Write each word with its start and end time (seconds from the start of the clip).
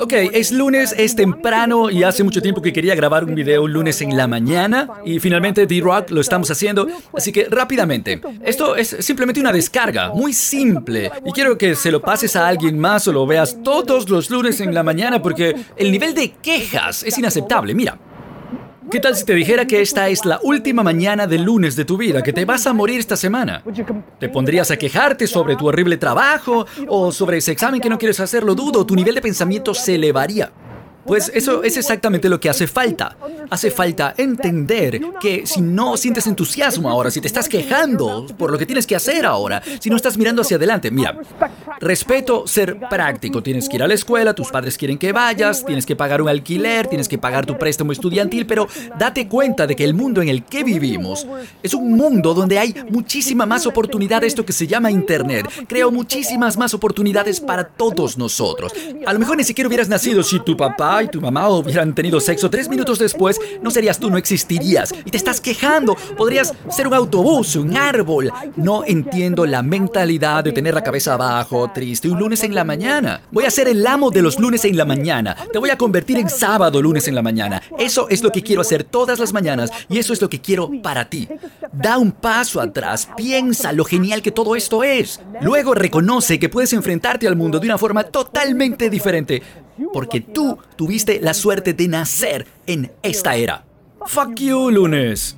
Ok, 0.00 0.12
es 0.32 0.52
lunes, 0.52 0.94
es 0.96 1.16
temprano 1.16 1.90
y 1.90 2.02
hace 2.02 2.22
mucho 2.22 2.42
tiempo 2.42 2.62
que 2.62 2.72
quería 2.72 2.94
grabar 2.94 3.24
un 3.24 3.34
video 3.34 3.64
un 3.64 3.72
lunes 3.72 4.00
en 4.02 4.16
la 4.16 4.26
mañana 4.26 4.88
y 5.04 5.18
finalmente 5.20 5.66
D-Rock 5.66 6.10
lo 6.10 6.20
estamos 6.20 6.50
haciendo, 6.50 6.86
así 7.12 7.32
que 7.32 7.46
rápidamente. 7.50 8.20
Esto 8.44 8.76
es 8.76 8.96
simplemente 9.00 9.40
una 9.40 9.52
descarga, 9.52 10.12
muy 10.14 10.32
simple 10.32 11.10
y 11.24 11.32
quiero 11.32 11.56
que 11.56 11.74
se 11.74 11.90
lo 11.90 12.00
pases 12.00 12.36
a 12.36 12.46
alguien 12.46 12.78
más 12.78 13.06
o 13.08 13.12
lo 13.12 13.26
veas 13.26 13.58
todos 13.62 14.08
los 14.08 14.30
lunes 14.30 14.60
en 14.60 14.74
la 14.74 14.82
mañana 14.82 15.22
porque 15.22 15.54
el 15.76 15.90
nivel 15.90 16.14
de 16.14 16.32
quejas 16.32 17.02
es 17.02 17.16
inaceptable. 17.18 17.74
Mira, 17.74 17.98
¿Qué 18.90 18.98
tal 18.98 19.14
si 19.14 19.24
te 19.24 19.34
dijera 19.34 19.66
que 19.66 19.80
esta 19.80 20.08
es 20.08 20.24
la 20.24 20.40
última 20.42 20.82
mañana 20.82 21.28
del 21.28 21.44
lunes 21.44 21.76
de 21.76 21.84
tu 21.84 21.96
vida, 21.96 22.22
que 22.22 22.32
te 22.32 22.44
vas 22.44 22.66
a 22.66 22.72
morir 22.72 22.98
esta 22.98 23.14
semana? 23.14 23.62
¿Te 24.18 24.28
pondrías 24.28 24.72
a 24.72 24.76
quejarte 24.76 25.28
sobre 25.28 25.54
tu 25.54 25.68
horrible 25.68 25.96
trabajo 25.96 26.66
o 26.88 27.12
sobre 27.12 27.38
ese 27.38 27.52
examen 27.52 27.80
que 27.80 27.88
no 27.88 27.98
quieres 27.98 28.18
hacerlo? 28.18 28.56
Dudo, 28.56 28.84
tu 28.84 28.96
nivel 28.96 29.14
de 29.14 29.20
pensamiento 29.22 29.74
se 29.74 29.94
elevaría. 29.94 30.50
Pues 31.04 31.30
eso 31.34 31.62
es 31.62 31.76
exactamente 31.76 32.28
lo 32.28 32.40
que 32.40 32.50
hace 32.50 32.66
falta. 32.66 33.16
Hace 33.48 33.70
falta 33.70 34.14
entender 34.16 35.00
que 35.20 35.46
si 35.46 35.60
no 35.60 35.96
sientes 35.96 36.26
entusiasmo 36.26 36.88
ahora, 36.88 37.10
si 37.10 37.20
te 37.20 37.26
estás 37.26 37.48
quejando 37.48 38.26
por 38.38 38.50
lo 38.50 38.58
que 38.58 38.66
tienes 38.66 38.86
que 38.86 38.96
hacer 38.96 39.26
ahora, 39.26 39.62
si 39.80 39.90
no 39.90 39.96
estás 39.96 40.16
mirando 40.16 40.42
hacia 40.42 40.56
adelante, 40.56 40.90
mira, 40.90 41.18
respeto 41.80 42.46
ser 42.46 42.78
práctico. 42.88 43.42
Tienes 43.42 43.68
que 43.68 43.76
ir 43.76 43.82
a 43.82 43.88
la 43.88 43.94
escuela, 43.94 44.34
tus 44.34 44.50
padres 44.50 44.76
quieren 44.76 44.98
que 44.98 45.12
vayas, 45.12 45.64
tienes 45.64 45.86
que 45.86 45.96
pagar 45.96 46.22
un 46.22 46.28
alquiler, 46.28 46.86
tienes 46.86 47.08
que 47.08 47.18
pagar 47.18 47.46
tu 47.46 47.56
préstamo 47.58 47.92
estudiantil, 47.92 48.46
pero 48.46 48.68
date 48.98 49.26
cuenta 49.26 49.66
de 49.66 49.74
que 49.74 49.84
el 49.84 49.94
mundo 49.94 50.22
en 50.22 50.28
el 50.28 50.44
que 50.44 50.64
vivimos 50.64 51.26
es 51.62 51.74
un 51.74 51.92
mundo 51.92 52.34
donde 52.34 52.58
hay 52.58 52.74
muchísima 52.90 53.46
más 53.46 53.66
oportunidad, 53.66 54.22
esto 54.22 54.44
que 54.44 54.52
se 54.52 54.66
llama 54.66 54.90
Internet. 54.90 55.46
Creo 55.66 55.90
muchísimas 55.90 56.56
más 56.56 56.74
oportunidades 56.74 57.40
para 57.40 57.64
todos 57.64 58.18
nosotros. 58.18 58.72
A 59.06 59.12
lo 59.12 59.18
mejor 59.18 59.36
ni 59.36 59.44
siquiera 59.44 59.68
hubieras 59.68 59.88
nacido 59.88 60.22
si 60.22 60.40
tu 60.40 60.56
papá 60.56 60.89
y 61.02 61.08
tu 61.08 61.20
mamá 61.20 61.48
hubieran 61.48 61.94
tenido 61.94 62.20
sexo 62.20 62.50
tres 62.50 62.68
minutos 62.68 62.98
después, 62.98 63.40
no 63.62 63.70
serías 63.70 63.98
tú, 63.98 64.10
no 64.10 64.18
existirías. 64.18 64.92
Y 65.04 65.10
te 65.10 65.16
estás 65.16 65.40
quejando. 65.40 65.96
Podrías 66.16 66.52
ser 66.68 66.86
un 66.88 66.94
autobús, 66.94 67.56
un 67.56 67.76
árbol. 67.76 68.32
No 68.56 68.84
entiendo 68.84 69.46
la 69.46 69.62
mentalidad 69.62 70.42
de 70.44 70.52
tener 70.52 70.74
la 70.74 70.82
cabeza 70.82 71.14
abajo, 71.14 71.70
triste, 71.72 72.08
un 72.08 72.18
lunes 72.18 72.42
en 72.42 72.54
la 72.54 72.64
mañana. 72.64 73.22
Voy 73.30 73.44
a 73.44 73.50
ser 73.50 73.68
el 73.68 73.86
amo 73.86 74.10
de 74.10 74.22
los 74.22 74.38
lunes 74.38 74.64
en 74.64 74.76
la 74.76 74.84
mañana. 74.84 75.36
Te 75.52 75.58
voy 75.58 75.70
a 75.70 75.78
convertir 75.78 76.18
en 76.18 76.28
sábado 76.28 76.82
lunes 76.82 77.06
en 77.08 77.14
la 77.14 77.22
mañana. 77.22 77.62
Eso 77.78 78.08
es 78.08 78.22
lo 78.22 78.32
que 78.32 78.42
quiero 78.42 78.62
hacer 78.62 78.84
todas 78.84 79.18
las 79.18 79.32
mañanas 79.32 79.70
y 79.88 79.98
eso 79.98 80.12
es 80.12 80.20
lo 80.20 80.28
que 80.28 80.40
quiero 80.40 80.70
para 80.82 81.08
ti. 81.08 81.28
Da 81.72 81.98
un 81.98 82.12
paso 82.12 82.60
atrás, 82.60 83.08
piensa 83.16 83.72
lo 83.72 83.84
genial 83.84 84.22
que 84.22 84.32
todo 84.32 84.56
esto 84.56 84.82
es. 84.82 85.20
Luego 85.40 85.74
reconoce 85.74 86.38
que 86.38 86.48
puedes 86.48 86.72
enfrentarte 86.72 87.28
al 87.28 87.36
mundo 87.36 87.58
de 87.58 87.66
una 87.66 87.78
forma 87.78 88.04
totalmente 88.04 88.90
diferente 88.90 89.42
porque 89.92 90.20
tú 90.20 90.58
tuviste 90.76 91.20
la 91.20 91.34
suerte 91.34 91.72
de 91.72 91.88
nacer 91.88 92.46
en 92.66 92.92
esta 93.02 93.36
era. 93.36 93.64
Fuck 94.06 94.34
you, 94.36 94.70
lunes. 94.70 95.36